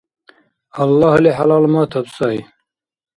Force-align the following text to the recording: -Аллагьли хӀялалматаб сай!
-Аллагьли 0.81 1.31
хӀялалматаб 1.37 2.07
сай! 2.15 2.37